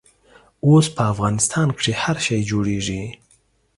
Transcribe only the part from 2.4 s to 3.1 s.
جوړېږي.